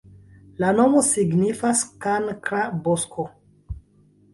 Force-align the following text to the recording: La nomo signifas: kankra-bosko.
La 0.63 0.71
nomo 0.79 1.03
signifas: 1.09 1.85
kankra-bosko. 2.07 3.33